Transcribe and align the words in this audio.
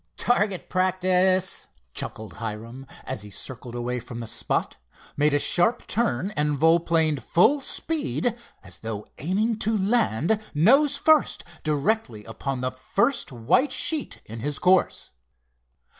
"Target 0.17 0.67
practice!" 0.67 1.67
chuckled 1.93 2.33
Hiram, 2.37 2.87
as 3.03 3.21
he 3.21 3.29
circled 3.29 3.75
away 3.75 3.99
from 3.99 4.19
the 4.19 4.25
spot, 4.25 4.77
made 5.15 5.31
a 5.35 5.37
sharp 5.37 5.85
turn 5.85 6.31
and 6.31 6.57
volplaned 6.57 7.21
full 7.23 7.59
speed, 7.61 8.35
as 8.63 8.79
though 8.79 9.05
aiming 9.19 9.59
to 9.59 9.77
land, 9.77 10.41
nose 10.55 10.97
first, 10.97 11.43
directly 11.61 12.25
upon 12.25 12.61
the 12.61 12.71
first 12.71 13.31
white 13.31 13.71
sheet 13.71 14.21
in 14.25 14.39
his 14.39 14.57
course. 14.57 15.11